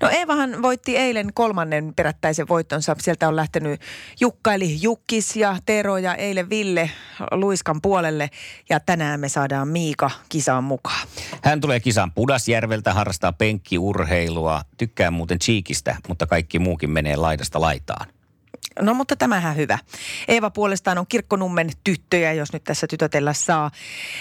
No 0.00 0.08
Eevahan 0.08 0.62
voitti 0.62 0.96
eilen 0.96 1.32
kolmannen 1.34 1.94
perättäisen 1.94 2.48
voittonsa. 2.48 2.96
Sieltä 2.98 3.28
on 3.28 3.36
lähtenyt 3.36 3.80
Jukka 4.20 4.54
eli 4.54 4.82
Jukkis 4.82 5.36
ja 5.36 5.56
Tero 5.66 5.98
ja 5.98 6.14
eilen 6.14 6.50
Ville 6.50 6.90
Luiskan 7.30 7.80
puolelle. 7.80 8.30
Ja 8.70 8.80
tänään 8.80 9.20
me 9.20 9.28
saadaan 9.28 9.68
Miika 9.68 10.10
kisaan 10.28 10.64
mukaan. 10.64 11.08
Hän 11.42 11.60
tulee 11.60 11.80
kisaan 11.80 12.12
Pudasjärveltä, 12.12 12.94
harrastaa 12.94 13.32
penkkiurheilua, 13.32 14.62
tykkää 14.76 15.10
muuten 15.10 15.38
Cheekistä, 15.38 15.96
mutta 16.08 16.26
kaikki 16.26 16.58
muukin 16.58 16.90
menee 16.90 17.16
laidasta 17.16 17.60
laitaan. 17.60 18.17
No 18.80 18.94
mutta 18.94 19.16
tämähän 19.16 19.56
hyvä. 19.56 19.78
Eeva 20.28 20.50
puolestaan 20.50 20.98
on 20.98 21.06
Kirkkonummen 21.08 21.70
tyttöjä, 21.84 22.32
jos 22.32 22.52
nyt 22.52 22.64
tässä 22.64 22.86
tytötellä 22.86 23.32
saa. 23.32 23.70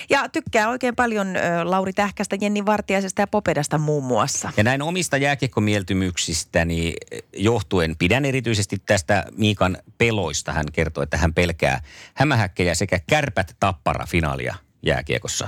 Ja 0.09 0.29
tykkää 0.29 0.69
oikein 0.69 0.95
paljon 0.95 1.35
ö, 1.35 1.39
Lauri 1.63 1.93
Tähkästä, 1.93 2.37
Jenni 2.41 2.65
Vartiaisesta 2.65 3.21
ja 3.21 3.27
Popedasta 3.27 3.77
muun 3.77 4.03
muassa. 4.03 4.51
Ja 4.57 4.63
näin 4.63 4.81
omista 4.81 5.17
jääkiekkomieltymyksistäni 5.17 6.93
johtuen 7.33 7.95
pidän 7.99 8.25
erityisesti 8.25 8.77
tästä 8.85 9.25
Miikan 9.37 9.77
peloista. 9.97 10.53
Hän 10.53 10.65
kertoo, 10.73 11.03
että 11.03 11.17
hän 11.17 11.33
pelkää 11.33 11.81
hämähäkkejä 12.13 12.75
sekä 12.75 12.99
kärpät 13.07 13.55
tappara 13.59 14.05
finaalia 14.05 14.55
jääkiekossa. 14.85 15.47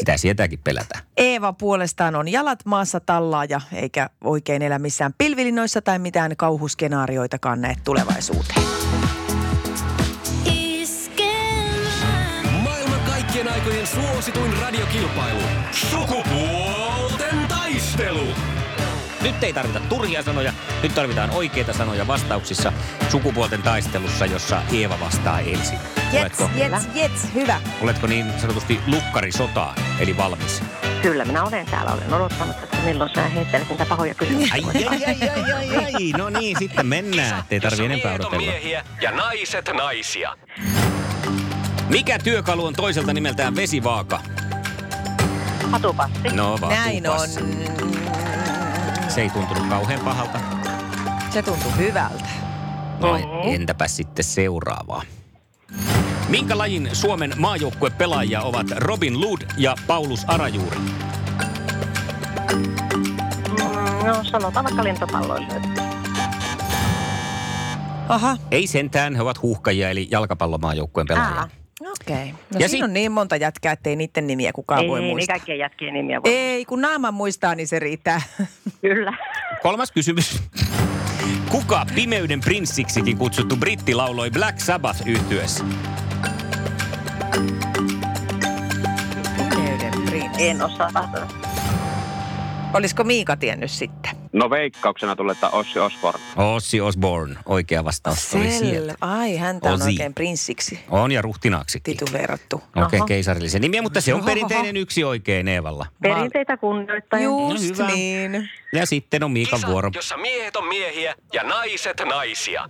Sitä 0.00 0.16
sietääkin 0.16 0.58
pelätä. 0.64 0.98
Eeva 1.16 1.52
puolestaan 1.52 2.16
on 2.16 2.28
jalat 2.28 2.58
maassa 2.64 3.00
ja 3.48 3.60
eikä 3.72 4.10
oikein 4.24 4.62
elä 4.62 4.78
missään 4.78 5.14
pilvilinoissa 5.18 5.82
tai 5.82 5.98
mitään 5.98 6.36
kauhuskenaarioitakaan 6.36 7.60
näe 7.60 7.74
tulevaisuuteen. 7.84 8.62
Maailman 12.62 13.00
kaikkien 13.06 13.52
aikojen 13.52 13.86
suosituin 13.86 14.52
radiokilpailu. 14.60 15.40
Taistelu. 15.90 16.59
Nyt 19.22 19.42
ei 19.44 19.52
tarvita 19.52 19.80
turhia 19.80 20.22
sanoja, 20.22 20.52
nyt 20.82 20.94
tarvitaan 20.94 21.30
oikeita 21.30 21.72
sanoja 21.72 22.06
vastauksissa 22.06 22.72
sukupuolten 23.08 23.62
taistelussa, 23.62 24.26
jossa 24.26 24.62
Eeva 24.72 25.00
vastaa 25.00 25.40
ensin. 25.40 25.78
Jets, 26.12 26.40
Oletko, 26.40 26.58
jets, 26.58 26.86
jets, 26.94 27.26
hyvä. 27.34 27.60
oletko 27.82 28.06
niin 28.06 28.32
sanotusti 28.40 28.80
lukkari 28.86 29.32
sotaan, 29.32 29.74
eli 29.98 30.16
valmis? 30.16 30.62
Kyllä, 31.02 31.24
minä 31.24 31.44
olen 31.44 31.66
täällä. 31.66 31.92
Olen 31.92 32.14
odottanut, 32.14 32.56
että 32.62 32.76
milloin 32.84 33.10
sinä 33.10 33.28
heittelet 33.28 33.68
niitä 33.68 33.86
pahoja 33.86 34.14
kysymyksiä. 34.14 34.54
Ai, 34.54 34.86
ai, 34.86 35.04
ai, 35.04 35.28
ai, 35.28 35.52
ai, 35.52 35.76
ai. 35.94 36.12
No 36.16 36.30
niin, 36.30 36.56
sitten 36.58 36.86
mennään. 36.86 37.44
Ei 37.50 37.60
tarvi 37.60 37.84
enempää 37.84 38.14
odotella. 38.14 38.36
miehiä 38.46 38.84
ja 39.00 39.10
naiset 39.10 39.70
naisia. 39.76 40.36
Mikä 41.88 42.18
työkalu 42.18 42.64
on 42.66 42.74
toiselta 42.74 43.12
nimeltään 43.12 43.56
vesivaaka? 43.56 44.20
Hatupassi. 45.70 46.28
No. 46.32 46.58
Näin 46.68 47.08
on. 47.10 47.28
Se 49.14 49.20
ei 49.20 49.30
tuntunut 49.30 49.68
kauhean 49.68 50.00
pahalta. 50.00 50.40
Se 51.30 51.42
tuntuu 51.42 51.70
hyvältä. 51.78 52.28
No, 53.00 53.16
entäpä 53.44 53.88
sitten 53.88 54.24
seuraavaa. 54.24 55.02
Minkä 56.28 56.58
lajin 56.58 56.88
Suomen 56.92 57.32
maajoukkuepelaajia 57.38 58.42
ovat 58.42 58.66
Robin 58.76 59.20
Lud 59.20 59.40
ja 59.56 59.74
Paulus 59.86 60.24
Arajuuri? 60.28 60.78
No 64.06 64.24
sanotaan 64.24 64.64
vaikka 64.64 64.84
lentopalloille. 64.84 65.54
Aha, 68.08 68.36
Ei 68.50 68.66
sentään, 68.66 69.14
he 69.14 69.22
ovat 69.22 69.42
huuhkajia 69.42 69.90
eli 69.90 70.08
jalkapallomaajoukkueen 70.10 71.06
pelaajia. 71.06 71.40
Aa, 71.40 71.48
okei. 71.80 72.16
Okay. 72.16 72.26
No 72.26 72.36
Ja 72.52 72.60
ja 72.60 72.68
si- 72.68 72.70
siinä 72.70 72.84
on 72.84 72.92
niin 72.92 73.12
monta 73.12 73.36
jätkää, 73.36 73.72
ettei 73.72 73.96
niiden 73.96 74.26
nimiä 74.26 74.52
kukaan 74.52 74.86
voi 74.88 74.98
ei, 74.98 75.04
niin 75.04 75.14
muistaa. 75.14 75.34
kaikkien 75.34 75.58
jätkien 75.58 75.94
nimiä 75.94 76.22
voi. 76.22 76.32
Ei, 76.32 76.64
kun 76.64 76.80
naaman 76.80 77.14
muistaa, 77.14 77.54
niin 77.54 77.68
se 77.68 77.78
riittää. 77.78 78.22
Kyllä. 78.82 79.12
Kolmas 79.62 79.92
kysymys. 79.92 80.42
Kuka 81.50 81.86
pimeyden 81.94 82.40
prinssiksikin 82.40 83.18
kutsuttu 83.18 83.56
britti 83.56 83.94
lauloi 83.94 84.30
Black 84.30 84.60
Sabbath 84.60 85.02
yhtyessä? 85.06 85.64
Pimeyden 89.36 90.02
prinssi. 90.06 90.48
En 90.48 90.62
osaa. 90.62 90.90
Olisiko 92.74 93.04
Miika 93.04 93.36
tiennyt 93.36 93.70
sitten? 93.70 94.19
No 94.32 94.50
veikkauksena 94.50 95.16
tulee, 95.16 95.32
että 95.32 95.48
Ossi 95.48 95.78
Osborne. 95.78 96.20
Ossi 96.36 96.80
Osborne. 96.80 97.36
Oikea 97.46 97.84
vastaus 97.84 98.34
oli 98.34 98.50
sieltä. 98.50 98.94
Ai, 99.00 99.36
häntä 99.36 99.68
on 99.68 99.74
Osi. 99.74 99.84
oikein 99.84 100.14
prinssiksi 100.14 100.80
On 100.90 101.12
ja 101.12 101.22
ruhtinaaksikin. 101.22 101.96
tituleerattu. 101.96 102.62
Oikein 102.76 103.06
keisarillisen 103.06 103.60
nimiä, 103.60 103.82
mutta 103.82 104.00
se 104.00 104.14
on 104.14 104.24
perinteinen 104.24 104.76
yksi 104.76 105.04
oikein 105.04 105.48
Eevalla. 105.48 105.86
Perinteitä 106.02 106.56
kunnioittaen. 106.56 107.22
Just 107.22 107.78
No 107.78 107.84
hyvä. 107.86 107.86
niin. 107.94 108.50
Ja 108.72 108.86
sitten 108.86 109.22
on 109.24 109.30
Miikan 109.30 109.58
Kisa, 109.60 109.72
vuoro. 109.72 109.90
jossa 109.94 110.16
miehet 110.16 110.56
on 110.56 110.68
miehiä 110.68 111.14
ja 111.32 111.42
naiset 111.42 112.02
naisia. 112.04 112.68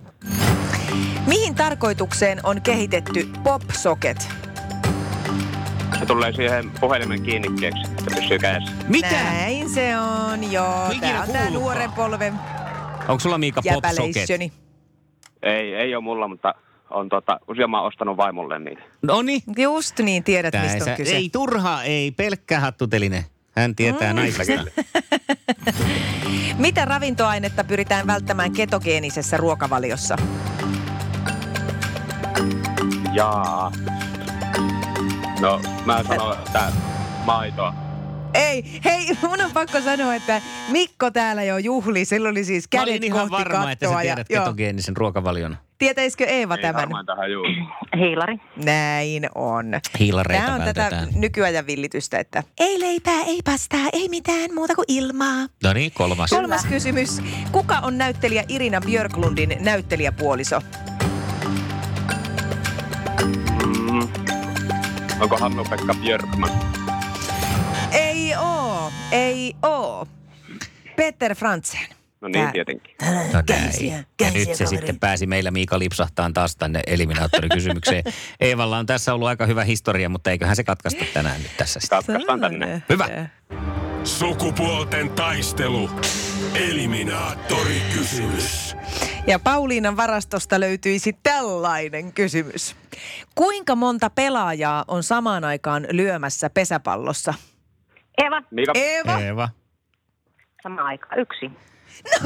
Mihin 1.27 1.55
tarkoitukseen 1.55 2.39
on 2.43 2.61
kehitetty 2.61 3.27
PopSocket? 3.43 4.27
Se 6.01 6.05
tulee 6.07 6.33
siihen 6.33 6.71
puhelimen 6.79 7.21
kiinnikkeeksi, 7.21 7.81
että 7.91 8.15
pysyy 8.15 8.39
kädessä. 8.39 8.71
Mitä? 8.87 9.11
Näin 9.11 9.69
se 9.69 9.97
on, 9.97 10.51
joo. 10.51 10.87
Ikinä 10.91 11.01
Tämä 11.01 11.19
on 11.19 11.25
kuullutkaan. 11.25 11.53
nuoren 11.53 11.91
polven 11.91 12.33
Onko 13.07 13.19
sulla 13.19 13.37
Miika 13.37 13.61
jäpäleissioni. 13.65 14.51
Ei, 15.43 15.75
ei 15.75 15.95
ole 15.95 16.03
mulla, 16.03 16.27
mutta 16.27 16.55
on 16.89 17.09
tota, 17.09 17.39
useamman 17.47 17.83
ostanut 17.83 18.17
vaimolle 18.17 18.59
niitä. 18.59 18.81
No 19.01 19.21
niin. 19.21 19.41
Just 19.57 19.99
niin, 19.99 20.23
tiedät 20.23 20.51
Tää 20.51 20.63
mistä 20.63 20.91
on 20.91 20.97
kyse. 20.97 21.15
Ei 21.15 21.29
turha, 21.29 21.83
ei 21.83 22.11
pelkkä 22.11 22.59
hattuteline. 22.59 23.25
Hän 23.55 23.75
tietää 23.75 24.13
mm. 24.13 24.19
naisista. 24.19 24.63
Mitä 26.57 26.85
ravintoainetta 26.85 27.63
pyritään 27.63 28.07
välttämään 28.07 28.51
ketogeenisessä 28.51 29.37
ruokavaliossa? 29.37 30.15
Jaa. 33.13 33.71
No, 35.41 35.61
mä 35.85 36.03
sanon, 36.07 36.37
että 36.37 36.71
maitoa. 37.25 37.73
Ei, 38.33 38.63
hei, 38.85 39.07
mun 39.21 39.41
on 39.41 39.51
pakko 39.53 39.81
sanoa, 39.81 40.15
että 40.15 40.41
Mikko 40.69 41.11
täällä 41.11 41.43
jo 41.43 41.57
juhli. 41.57 42.05
Sillä 42.05 42.29
oli 42.29 42.43
siis 42.43 42.63
Mä 42.63 42.79
kädet 42.79 42.91
olin 42.91 43.03
ihan 43.03 43.29
kohti 43.29 43.31
varma, 43.49 43.71
että 43.71 43.85
sä 43.85 43.89
kattoa. 43.89 44.01
tiedät 44.01 44.27
joo. 44.29 44.43
ketogeenisen 44.43 44.97
ruokavalion. 44.97 45.57
Tietäisikö 45.77 46.25
Eeva 46.25 46.55
Ei 46.55 46.61
tämän? 46.61 46.89
tähän 47.05 47.31
juuri. 47.31 47.55
Hiilari. 47.97 48.37
Näin 48.65 49.29
on. 49.35 49.65
Hiilareita 49.99 50.45
Tämä 50.45 50.55
on 50.55 50.61
tätä 50.61 50.81
vältetään. 50.81 51.09
nykyajan 51.21 51.67
villitystä, 51.67 52.19
että 52.19 52.43
ei 52.59 52.79
leipää, 52.79 53.21
ei 53.27 53.39
pastaa, 53.45 53.85
ei 53.93 54.09
mitään 54.09 54.53
muuta 54.55 54.75
kuin 54.75 54.85
ilmaa. 54.87 55.47
No 55.63 55.73
niin, 55.73 55.91
kolmas. 55.91 56.29
Kolmas 56.29 56.65
kysymys. 56.65 57.21
Kuka 57.51 57.77
on 57.79 57.97
näyttelijä 57.97 58.43
Irina 58.49 58.81
Björklundin 58.81 59.57
näyttelijäpuoliso? 59.59 60.61
Onko 65.21 65.37
Hannu-Pekka 65.37 65.93
Björkman? 66.01 66.49
Ei 67.91 68.35
oo, 68.35 68.91
ei 69.11 69.55
oo. 69.63 70.07
Peter 70.95 71.35
Frantzen. 71.35 71.79
No 72.21 72.27
niin, 72.27 72.43
Tää- 72.43 72.51
tietenkin. 72.51 72.95
No 73.33 73.43
Käsiä, 73.45 74.03
käsiä, 74.17 74.39
nyt 74.39 74.55
se 74.55 74.63
kaveri. 74.63 74.67
sitten 74.77 74.99
pääsi 74.99 75.27
meillä 75.27 75.51
Miika 75.51 75.79
lipsahtaan 75.79 76.33
taas 76.33 76.55
tänne 76.55 76.81
eliminaattorikysymykseen. 76.87 78.03
Eevalla 78.39 78.77
on 78.77 78.85
tässä 78.85 79.13
ollut 79.13 79.27
aika 79.27 79.45
hyvä 79.45 79.63
historia, 79.63 80.09
mutta 80.09 80.31
eiköhän 80.31 80.55
se 80.55 80.63
katkaista 80.63 81.05
tänään 81.13 81.41
nyt 81.41 81.51
tässä 81.57 81.79
sitten. 81.79 81.97
Katkaistaan 81.97 82.39
tänne. 82.39 82.83
Hyvä. 82.89 83.07
Sukupuolten 84.03 85.09
taistelu. 85.09 85.89
Eliminaattori 86.55 87.81
kysymys. 87.97 88.75
Ja 89.27 89.39
Pauliinan 89.39 89.97
varastosta 89.97 90.59
löytyisi 90.59 91.17
tällainen 91.23 92.13
kysymys. 92.13 92.75
Kuinka 93.35 93.75
monta 93.75 94.09
pelaajaa 94.09 94.85
on 94.87 95.03
samaan 95.03 95.43
aikaan 95.43 95.87
lyömässä 95.91 96.49
pesäpallossa? 96.49 97.33
Eva. 98.17 98.41
Miika, 98.51 98.71
Eeva? 98.75 99.19
Eeva. 99.19 99.49
Sama 100.63 100.81
aika. 100.81 101.15
Yksi. 101.15 101.51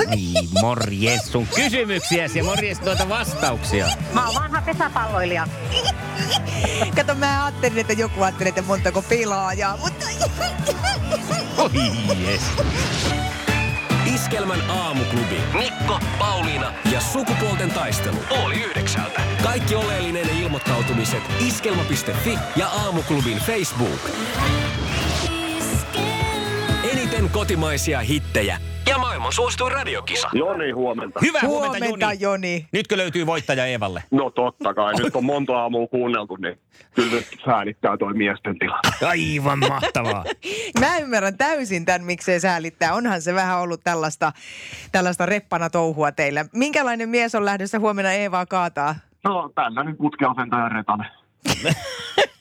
Niin, 0.08 0.50
morjes 0.62 1.32
sun 1.32 1.48
kysymyksiäsi 1.56 2.38
ja 2.38 2.44
morjes 2.44 2.80
tuota 2.80 3.10
vastauksia. 3.10 3.88
Mä 4.14 4.26
oon 4.26 4.36
vanha 4.36 4.62
pesäpalloilija. 4.62 5.48
Kato, 6.96 7.16
mä 7.16 7.46
ajattelin, 7.46 7.78
että 7.78 7.94
joku 7.94 8.24
ajattelee, 8.24 8.50
että 8.50 8.62
montako 8.62 9.02
pelaajaa, 9.02 9.78
mutta... 9.78 10.06
Oi 11.58 11.70
jes. 12.28 12.42
Iskelmän 14.16 14.70
aamuklubi. 14.70 15.42
Mikko, 15.54 16.00
Pauliina 16.20 16.74
ja 16.92 17.02
sukupuolten 17.02 17.72
taistelu. 17.72 18.18
Oli 18.46 18.64
yhdeksältä. 18.64 19.22
Kaikki 19.44 19.76
oleellinen 19.76 20.30
ilmoittautumiset 20.30 21.24
iskelma.fi 21.48 22.40
ja 22.56 22.68
aamuklubin 22.68 23.38
Facebook. 23.38 24.10
Eniten 27.06 27.30
kotimaisia 27.30 28.00
hittejä 28.00 28.58
ja 28.90 28.98
maailman 28.98 29.34
suosituin 29.34 29.72
radiokisa. 29.72 30.30
Joni, 30.34 30.72
huomenta. 30.72 31.20
Hyvää 31.24 31.42
huomenta, 31.46 31.86
Huomenta, 31.86 32.06
Joni. 32.06 32.22
Joni. 32.22 32.68
Nytkö 32.72 32.98
löytyy 32.98 33.26
voittaja 33.26 33.66
Eevalle? 33.66 34.04
No 34.12 34.30
totta 34.30 34.74
kai, 34.74 34.94
nyt 34.94 35.16
on 35.16 35.26
monta 35.26 35.58
aamua 35.58 35.88
kuunneltu, 35.88 36.36
niin 36.36 36.60
kyllä 36.96 37.12
nyt 37.12 37.28
säälittää 37.46 37.98
toi 37.98 38.14
miesten 38.14 38.60
tila. 38.60 38.80
Aivan 39.08 39.60
mahtavaa. 39.60 40.26
Mä 40.80 40.98
ymmärrän 40.98 41.38
täysin 41.38 41.86
tämän, 41.86 42.04
miksei 42.04 42.40
säälittää. 42.40 42.94
Onhan 42.94 43.22
se 43.22 43.34
vähän 43.34 43.60
ollut 43.60 43.82
tällaista, 43.84 44.32
tällaista 44.92 45.26
reppana 45.26 45.70
touhua 45.70 46.12
teillä. 46.12 46.46
Minkälainen 46.54 47.10
mies 47.10 47.36
on 47.36 47.46
lähdössä 47.46 47.80
huomenna 47.80 48.12
Eevaa 48.12 48.46
kaataa? 48.46 48.96
No 49.24 49.52
tällainen 49.56 49.98
putkiasentaja 49.98 50.70
retane. 50.70 51.06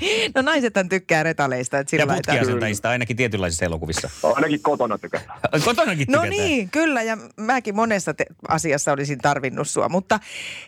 No 0.34 0.42
naisethan 0.42 0.88
tykkää 0.88 1.22
retaleista. 1.22 1.78
Että 1.78 1.90
sillä 1.90 2.02
Ja 2.02 2.14
putkiasentajista 2.16 2.90
ainakin 2.90 3.16
tietynlaisissa 3.16 3.64
elokuvissa. 3.64 4.10
Ainakin 4.34 4.62
kotona 4.62 4.98
tykätään. 5.08 5.38
Kotonakin 5.64 6.06
No 6.08 6.18
tykätään. 6.22 6.30
niin, 6.30 6.70
kyllä. 6.70 7.02
Ja 7.02 7.16
mäkin 7.36 7.76
monessa 7.76 8.14
te- 8.14 8.26
asiassa 8.48 8.92
olisin 8.92 9.18
tarvinnut 9.18 9.68
sua. 9.68 9.88
Mutta 9.88 10.20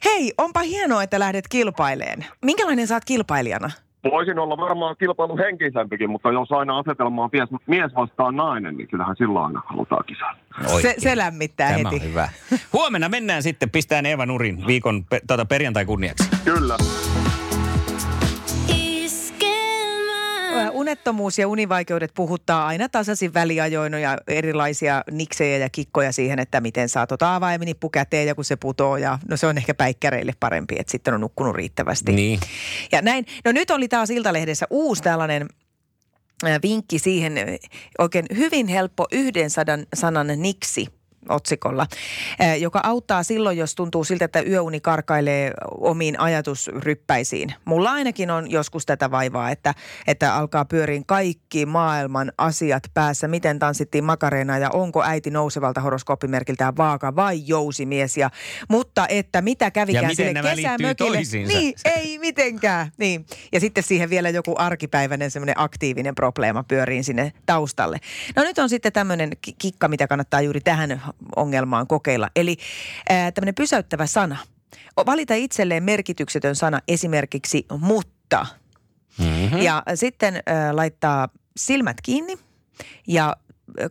hei, 0.04 0.32
onpa 0.38 0.60
hienoa, 0.60 1.02
että 1.02 1.18
lähdet 1.18 1.48
kilpaileen. 1.48 2.26
Minkälainen 2.44 2.86
saat 2.86 3.04
kilpailijana? 3.04 3.70
Voisin 4.10 4.38
olla 4.38 4.56
varmaan 4.56 4.96
kilpailu 4.98 5.36
henkisempikin, 5.36 6.10
mutta 6.10 6.32
jos 6.32 6.52
aina 6.52 6.78
asetelma 6.78 7.24
on 7.24 7.30
mies, 7.32 7.48
mies 7.66 7.94
vastaan 7.94 8.36
nainen, 8.36 8.76
niin 8.76 8.88
kyllähän 8.88 9.16
silloin 9.18 9.46
aina 9.46 9.62
halutaan 9.66 10.04
kisaa. 10.06 10.36
Se, 10.82 10.94
se 10.98 11.16
lämmittää 11.16 11.68
Tämä 11.76 11.90
heti. 11.90 12.04
on 12.04 12.10
hyvä. 12.10 12.28
Huomenna 12.72 13.08
mennään 13.08 13.42
sitten, 13.42 13.70
pistään 13.70 14.06
Eeva 14.06 14.26
nurin 14.26 14.66
viikon 14.66 15.04
pe- 15.04 15.20
tuota, 15.26 15.44
perjantai 15.44 15.84
kunniaksi. 15.84 16.28
Kyllä. 16.44 16.76
Unettomuus 20.90 21.38
ja 21.38 21.48
univaikeudet 21.48 22.10
puhuttaa 22.14 22.66
aina 22.66 22.88
tasaisin 22.88 23.34
väliajoin 23.34 23.92
ja 23.92 24.18
erilaisia 24.26 25.04
niksejä 25.10 25.58
ja 25.58 25.70
kikkoja 25.70 26.12
siihen, 26.12 26.38
että 26.38 26.60
miten 26.60 26.88
saa 26.88 27.06
tota 27.06 27.34
avaimenippu 27.34 27.88
käteen 27.88 28.26
ja 28.26 28.34
kun 28.34 28.44
se 28.44 28.56
putoo 28.56 28.96
ja 28.96 29.18
no 29.28 29.36
se 29.36 29.46
on 29.46 29.58
ehkä 29.58 29.74
päikkäreille 29.74 30.32
parempi, 30.40 30.76
että 30.78 30.90
sitten 30.90 31.14
on 31.14 31.20
nukkunut 31.20 31.56
riittävästi. 31.56 32.12
Niin. 32.12 32.40
Ja 32.92 33.02
näin. 33.02 33.26
No 33.44 33.52
nyt 33.52 33.70
oli 33.70 33.88
taas 33.88 34.10
Iltalehdessä 34.10 34.66
uusi 34.70 35.02
tällainen 35.02 35.48
äh, 36.46 36.58
vinkki 36.62 36.98
siihen, 36.98 37.38
äh, 37.38 37.44
oikein 37.98 38.26
hyvin 38.36 38.66
helppo 38.66 39.06
yhden 39.12 39.50
sadan 39.50 39.86
sanan 39.94 40.26
niksi 40.36 40.86
otsikolla, 41.28 41.86
äh, 42.42 42.60
joka 42.60 42.80
auttaa 42.82 43.22
silloin, 43.22 43.58
jos 43.58 43.74
tuntuu 43.74 44.04
siltä, 44.04 44.24
että 44.24 44.42
yöuni 44.42 44.80
karkailee 44.80 45.52
omiin 45.70 46.20
ajatusryppäisiin. 46.20 47.54
Mulla 47.64 47.92
ainakin 47.92 48.30
on 48.30 48.50
joskus 48.50 48.86
tätä 48.86 49.10
vaivaa, 49.10 49.50
että, 49.50 49.74
että 50.06 50.34
alkaa 50.34 50.64
pyöriin 50.64 51.06
kaikki 51.06 51.66
maailman 51.66 52.32
asiat 52.38 52.82
päässä. 52.94 53.28
Miten 53.28 53.58
tanssittiin 53.58 54.04
makareena 54.04 54.58
ja 54.58 54.70
onko 54.70 55.02
äiti 55.02 55.30
nousevalta 55.30 55.80
horoskooppimerkiltään 55.80 56.76
vaaka 56.76 57.16
vai 57.16 57.42
jousimies. 57.46 58.16
Ja, 58.16 58.30
mutta 58.68 59.06
että 59.08 59.42
mitä 59.42 59.70
kävikään 59.70 60.16
sille 60.16 60.42
kesämökille. 60.42 61.18
Niin, 61.46 61.74
ei 61.84 62.18
mitenkään. 62.18 62.92
Niin. 62.98 63.26
Ja 63.52 63.60
sitten 63.60 63.84
siihen 63.84 64.10
vielä 64.10 64.28
joku 64.28 64.54
arkipäiväinen 64.58 65.30
semmoinen 65.30 65.54
aktiivinen 65.58 66.14
probleema 66.14 66.62
pyörii 66.62 67.02
sinne 67.02 67.32
taustalle. 67.46 67.98
No 68.36 68.42
nyt 68.42 68.58
on 68.58 68.68
sitten 68.68 68.92
tämmöinen 68.92 69.30
ki- 69.40 69.54
kikka, 69.58 69.88
mitä 69.88 70.06
kannattaa 70.06 70.40
juuri 70.40 70.60
tähän 70.60 71.02
ongelmaan 71.36 71.86
kokeilla. 71.86 72.28
Eli 72.36 72.56
ää, 73.08 73.32
tämmöinen 73.32 73.54
pysäyttävä 73.54 74.06
sana. 74.06 74.36
Valita 75.06 75.34
itselleen 75.34 75.82
merkityksetön 75.82 76.56
sana 76.56 76.80
esimerkiksi 76.88 77.66
mutta. 77.78 78.46
Mm-hmm. 79.18 79.58
Ja 79.58 79.82
sitten 79.94 80.42
ää, 80.46 80.76
laittaa 80.76 81.28
silmät 81.56 81.96
kiinni 82.02 82.38
ja 83.06 83.36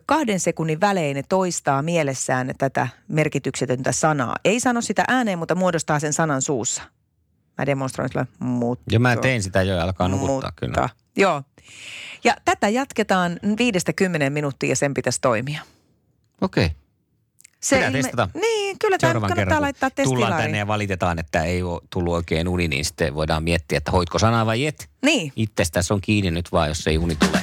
kahden 0.06 0.40
sekunnin 0.40 0.80
välein 0.80 1.24
toistaa 1.28 1.82
mielessään 1.82 2.50
tätä 2.58 2.88
merkityksetöntä 3.08 3.92
sanaa. 3.92 4.36
Ei 4.44 4.60
sano 4.60 4.80
sitä 4.80 5.04
ääneen, 5.08 5.38
mutta 5.38 5.54
muodostaa 5.54 6.00
sen 6.00 6.12
sanan 6.12 6.42
suussa. 6.42 6.82
Mä 7.58 7.66
demonstroin 7.66 8.10
sillä, 8.10 8.26
mutta. 8.38 8.84
Ja 8.92 9.00
mä 9.00 9.16
tein 9.16 9.42
sitä 9.42 9.62
jo 9.62 9.74
ja 9.74 9.82
alkaa 9.82 10.08
nukuttaa 10.08 10.52
kyllä. 10.56 10.80
Mutta, 10.80 10.88
joo. 11.16 11.42
Ja 12.24 12.36
tätä 12.44 12.68
jatketaan 12.68 13.38
viidestä 13.58 13.92
kymmenen 13.92 14.32
minuuttia 14.32 14.68
ja 14.68 14.76
sen 14.76 14.94
pitäisi 14.94 15.20
toimia. 15.20 15.62
Okei. 16.40 16.66
Okay. 16.66 16.76
Se 17.62 17.76
Pitää 17.76 17.90
testata. 17.92 18.28
Niin, 18.34 18.76
kyllä 18.78 18.98
tämä 18.98 19.12
kannattaa 19.12 19.36
kerran, 19.36 19.62
laittaa 19.62 19.90
tullaan 19.90 20.08
testilaariin. 20.08 20.44
tänne 20.44 20.58
ja 20.58 20.66
valitetaan, 20.66 21.18
että 21.18 21.44
ei 21.44 21.62
ole 21.62 21.80
tullut 21.90 22.14
oikein 22.14 22.48
uni, 22.48 22.68
niin 22.68 22.84
sitten 22.84 23.14
voidaan 23.14 23.42
miettiä, 23.44 23.78
että 23.78 23.90
hoitko 23.90 24.18
sanaa 24.18 24.46
vai 24.46 24.66
et. 24.66 24.90
Niin. 25.04 25.32
Itsestäsi 25.36 25.92
on 25.92 26.00
kiinni 26.00 26.30
nyt 26.30 26.52
vaan, 26.52 26.68
jos 26.68 26.86
ei 26.86 26.98
uni 26.98 27.16
tule. 27.16 27.40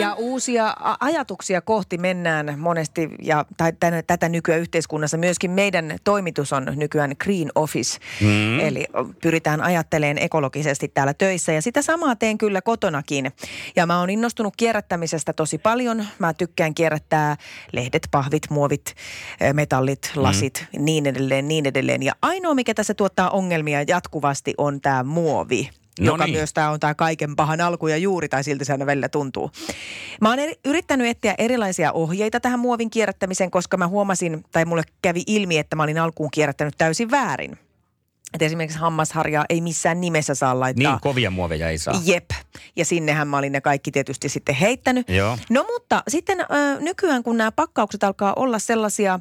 Ja 0.00 0.14
uusia 0.14 0.74
ajatuksia 1.00 1.60
kohti 1.60 1.98
mennään 1.98 2.58
monesti, 2.58 3.08
ja 3.22 3.44
tai 3.56 3.72
tänä, 3.80 4.02
tätä 4.02 4.28
nykyään 4.28 4.60
yhteiskunnassa 4.60 5.16
myöskin 5.16 5.50
meidän 5.50 5.96
toimitus 6.04 6.52
on 6.52 6.66
nykyään 6.76 7.14
Green 7.24 7.50
Office. 7.54 7.98
Mm. 8.20 8.60
Eli 8.60 8.86
pyritään 9.22 9.60
ajattelemaan 9.60 10.18
ekologisesti 10.18 10.88
täällä 10.88 11.14
töissä 11.14 11.52
ja 11.52 11.62
sitä 11.62 11.82
samaa 11.82 12.16
teen 12.16 12.38
kyllä 12.38 12.62
kotonakin. 12.62 13.32
Ja 13.76 13.86
mä 13.86 14.00
oon 14.00 14.10
innostunut 14.10 14.56
kierrättämisestä 14.56 15.32
tosi 15.32 15.58
paljon. 15.58 16.04
Mä 16.18 16.34
tykkään 16.34 16.74
kierrättää 16.74 17.36
lehdet, 17.72 18.08
pahvit, 18.10 18.50
muovit, 18.50 18.94
metallit, 19.52 20.12
lasit, 20.16 20.66
mm. 20.72 20.84
niin 20.84 21.06
edelleen, 21.06 21.48
niin 21.48 21.66
edelleen. 21.66 22.02
Ja 22.02 22.12
ainoa, 22.22 22.54
mikä 22.54 22.74
tässä 22.74 22.94
tuottaa 22.94 23.30
ongelmia 23.30 23.82
jatkuvasti 23.86 24.54
on 24.58 24.80
tämä 24.80 25.02
muovi. 25.02 25.70
No 26.00 26.06
joka 26.06 26.24
niin. 26.24 26.36
myös 26.36 26.52
tämä 26.52 26.70
on 26.70 26.80
tämä 26.80 26.94
kaiken 26.94 27.36
pahan 27.36 27.60
alku 27.60 27.88
ja 27.88 27.96
juuri, 27.96 28.28
tai 28.28 28.44
siltä 28.44 28.64
se 28.64 28.72
aina 28.72 28.86
välillä 28.86 29.08
tuntuu. 29.08 29.50
Mä 30.20 30.28
oon 30.28 30.38
eri, 30.38 30.54
yrittänyt 30.64 31.06
etsiä 31.06 31.34
erilaisia 31.38 31.92
ohjeita 31.92 32.40
tähän 32.40 32.60
muovin 32.60 32.90
kierrättämiseen, 32.90 33.50
koska 33.50 33.76
mä 33.76 33.88
huomasin, 33.88 34.44
tai 34.52 34.64
mulle 34.64 34.82
kävi 35.02 35.22
ilmi, 35.26 35.58
että 35.58 35.76
mä 35.76 35.82
olin 35.82 35.98
alkuun 35.98 36.30
kierrättänyt 36.30 36.74
täysin 36.78 37.10
väärin. 37.10 37.58
Että 38.34 38.44
esimerkiksi 38.44 38.78
hammasharjaa 38.78 39.44
ei 39.48 39.60
missään 39.60 40.00
nimessä 40.00 40.34
saa 40.34 40.60
laittaa. 40.60 40.92
Niin 40.92 41.00
kovia 41.00 41.30
muoveja 41.30 41.70
ei 41.70 41.78
saa. 41.78 42.00
Jep. 42.04 42.30
Ja 42.76 42.84
sinnehän 42.84 43.28
mä 43.28 43.38
olin 43.38 43.52
ne 43.52 43.60
kaikki 43.60 43.90
tietysti 43.90 44.28
sitten 44.28 44.54
heittänyt. 44.54 45.08
Joo. 45.08 45.38
No 45.50 45.64
mutta 45.72 46.02
sitten 46.08 46.40
ö, 46.40 46.44
nykyään, 46.80 47.22
kun 47.22 47.36
nämä 47.36 47.52
pakkaukset 47.52 48.04
alkaa 48.04 48.32
olla 48.36 48.58
sellaisia, 48.58 49.20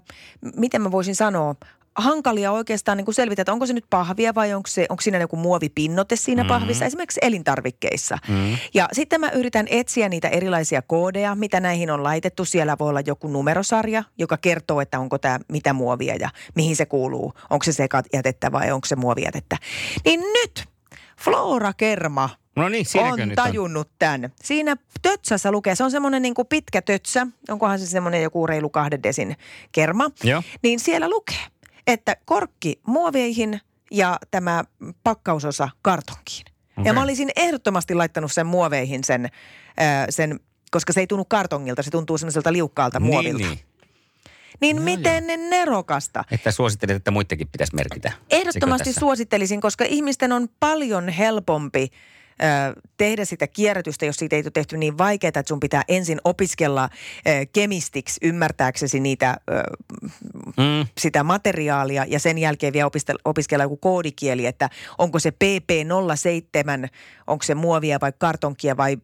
miten 0.55 0.81
mä 0.81 0.91
voisin 0.91 1.15
sanoa, 1.15 1.55
hankalia 1.97 2.51
oikeastaan 2.51 2.97
niin 2.97 3.05
kuin 3.05 3.15
selvitä, 3.15 3.41
että 3.41 3.51
onko 3.51 3.65
se 3.65 3.73
nyt 3.73 3.85
pahvia 3.89 4.35
vai 4.35 4.53
onko, 4.53 4.67
se, 4.67 4.85
onko 4.89 5.01
siinä 5.01 5.17
joku 5.17 5.35
muovipinnote 5.35 6.15
siinä 6.15 6.43
mm-hmm. 6.43 6.59
pahvissa, 6.59 6.85
esimerkiksi 6.85 7.19
elintarvikkeissa. 7.23 8.17
Mm-hmm. 8.27 8.57
Ja 8.73 8.89
sitten 8.93 9.19
mä 9.19 9.29
yritän 9.29 9.65
etsiä 9.69 10.09
niitä 10.09 10.27
erilaisia 10.27 10.81
koodeja, 10.81 11.35
mitä 11.35 11.59
näihin 11.59 11.91
on 11.91 12.03
laitettu. 12.03 12.45
Siellä 12.45 12.77
voi 12.79 12.89
olla 12.89 13.01
joku 13.05 13.27
numerosarja, 13.27 14.03
joka 14.17 14.37
kertoo, 14.37 14.81
että 14.81 14.99
onko 14.99 15.17
tämä 15.17 15.39
mitä 15.47 15.73
muovia 15.73 16.15
ja 16.15 16.29
mihin 16.55 16.75
se 16.75 16.85
kuuluu. 16.85 17.33
Onko 17.49 17.63
se 17.63 17.71
sekajätettä 17.71 18.51
vai 18.51 18.71
onko 18.71 18.85
se 18.85 18.95
muovijätettä. 18.95 19.57
Niin 20.05 20.19
nyt 20.19 20.65
Flora 21.19 21.73
Kerma 21.73 22.29
No 22.57 22.69
niin, 22.69 22.85
on 23.11 23.19
nyt 23.19 23.29
on? 23.29 23.35
tajunnut 23.35 23.89
tämän. 23.99 24.31
Siinä 24.43 24.77
tötsässä 25.01 25.51
lukee, 25.51 25.75
se 25.75 25.83
on 25.83 25.91
semmoinen 25.91 26.21
niin 26.21 26.33
kuin 26.33 26.47
pitkä 26.47 26.81
tötsä, 26.81 27.27
onkohan 27.49 27.79
se 27.79 27.85
semmoinen 27.85 28.23
joku 28.23 28.47
reilu 28.47 28.69
kahden 28.69 29.03
desin 29.03 29.35
kerma. 29.71 30.09
Joo. 30.23 30.43
Niin 30.63 30.79
siellä 30.79 31.09
lukee, 31.09 31.45
että 31.87 32.17
korkki 32.25 32.79
muoveihin 32.87 33.59
ja 33.91 34.17
tämä 34.31 34.63
pakkausosa 35.03 35.69
kartonkiin. 35.81 36.45
Okay. 36.71 36.85
Ja 36.85 36.93
mä 36.93 37.03
olisin 37.03 37.29
ehdottomasti 37.35 37.95
laittanut 37.95 38.31
sen 38.31 38.47
muoveihin 38.47 39.03
sen, 39.03 39.29
ää, 39.77 40.05
sen 40.09 40.39
koska 40.71 40.93
se 40.93 40.99
ei 40.99 41.07
tunnu 41.07 41.25
kartongilta, 41.25 41.83
se 41.83 41.91
tuntuu 41.91 42.17
semmoiselta 42.17 42.53
liukkaalta 42.53 42.99
muovilta. 42.99 43.37
Niin, 43.43 43.59
Niin, 44.61 44.75
niin. 44.75 44.85
niin 44.85 44.99
miten 44.99 45.27
ne 45.27 45.37
nerokasta? 45.37 46.23
Että 46.31 46.51
suosittelet, 46.51 46.95
että 46.95 47.11
muidenkin 47.11 47.47
pitäisi 47.47 47.75
merkitä. 47.75 48.11
Ehdottomasti 48.29 48.93
suosittelisin, 48.93 49.61
koska 49.61 49.85
ihmisten 49.87 50.31
on 50.31 50.47
paljon 50.59 51.09
helpompi 51.09 51.89
ö, 52.43 52.81
tehdä 52.97 53.25
sitä 53.25 53.47
kierrätystä, 53.47 54.05
jos 54.05 54.15
siitä 54.15 54.35
ei 54.35 54.41
ole 54.45 54.51
tehty 54.51 54.77
niin 54.77 54.97
vaikeaa, 54.97 55.29
että 55.29 55.43
sun 55.47 55.59
pitää 55.59 55.83
ensin 55.87 56.19
opiskella 56.23 56.89
ö, 57.27 57.29
kemistiksi 57.53 58.19
ymmärtääksesi 58.23 58.99
niitä, 58.99 59.37
ö, 59.51 59.63
Mm. 60.57 60.87
sitä 60.97 61.23
materiaalia 61.23 62.05
ja 62.07 62.19
sen 62.19 62.37
jälkeen 62.37 62.73
vielä 62.73 62.85
opiskella, 62.87 63.21
opiskella 63.25 63.63
joku 63.63 63.77
koodikieli, 63.77 64.45
että 64.45 64.69
onko 64.97 65.19
se 65.19 65.29
PP07, 65.29 66.87
onko 67.27 67.43
se 67.43 67.55
muovia 67.55 67.97
vai 68.01 68.13
kartonkia 68.17 68.77
vai 68.77 68.97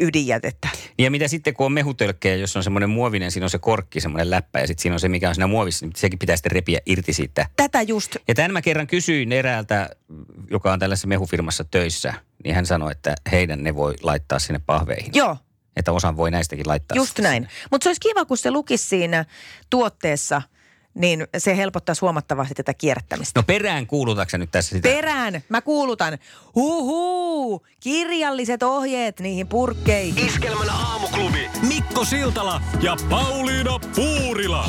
ydinjätettä. 0.00 0.68
Ja 0.98 1.10
mitä 1.10 1.28
sitten, 1.28 1.54
kun 1.54 1.66
on 1.66 1.72
mehutölkkejä, 1.72 2.36
jos 2.36 2.56
on 2.56 2.62
semmoinen 2.64 2.90
muovinen, 2.90 3.30
siinä 3.30 3.46
on 3.46 3.50
se 3.50 3.58
korkki, 3.58 4.00
semmoinen 4.00 4.30
läppä 4.30 4.60
ja 4.60 4.66
sitten 4.66 4.82
siinä 4.82 4.94
on 4.94 5.00
se, 5.00 5.08
mikä 5.08 5.28
on 5.28 5.34
siinä 5.34 5.46
muovissa, 5.46 5.86
niin 5.86 5.92
sekin 5.96 6.18
pitää 6.18 6.36
sitten 6.36 6.52
repiä 6.52 6.80
irti 6.86 7.12
siitä. 7.12 7.46
Tätä 7.56 7.82
just 7.82 8.16
Ja 8.28 8.34
tämän 8.34 8.52
mä 8.52 8.62
kerran 8.62 8.86
kysyin 8.86 9.32
eräältä, 9.32 9.90
joka 10.50 10.72
on 10.72 10.78
tällaisessa 10.78 11.08
mehufirmassa 11.08 11.64
töissä, 11.70 12.14
niin 12.44 12.54
hän 12.54 12.66
sanoi, 12.66 12.92
että 12.92 13.14
heidän 13.32 13.62
ne 13.62 13.74
voi 13.74 13.94
laittaa 14.02 14.38
sinne 14.38 14.60
pahveihin. 14.66 15.10
Joo, 15.14 15.36
Että 15.76 15.92
osan 15.92 16.16
voi 16.16 16.30
näistäkin 16.30 16.68
laittaa. 16.68 16.96
Just 16.96 17.18
näin. 17.18 17.48
Mutta 17.70 17.84
se 17.84 17.88
olisi 17.88 18.00
kiva, 18.00 18.24
kun 18.24 18.36
se 18.36 18.50
lukisi 18.50 18.88
siinä 18.88 19.24
tuotteessa, 19.70 20.42
niin 20.94 21.26
se 21.38 21.56
helpottaisi 21.56 22.00
huomattavasti 22.00 22.54
tätä 22.54 22.74
kierrättämistä. 22.74 23.40
No 23.40 23.44
perään 23.46 23.86
kuulutatko 23.86 24.36
nyt 24.36 24.50
tässä 24.50 24.76
sitä? 24.76 24.88
Perään, 24.88 25.42
mä 25.48 25.60
kuulutan. 25.60 26.18
Huhuu, 26.54 27.66
kirjalliset 27.80 28.62
ohjeet 28.62 29.20
niihin 29.20 29.48
purkkeihin. 29.48 30.26
Iskelmän 30.26 30.70
aamuklubi 30.70 31.50
Mikko 31.68 32.04
Siltala 32.04 32.60
ja 32.80 32.96
Pauliina 33.10 33.78
Puurila. 33.94 34.68